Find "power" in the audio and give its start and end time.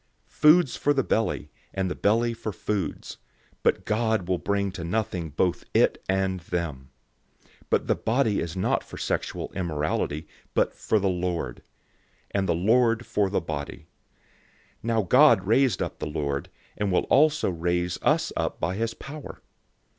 18.95-19.43